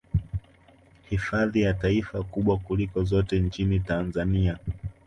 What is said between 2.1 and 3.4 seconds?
kubwa kuliko zote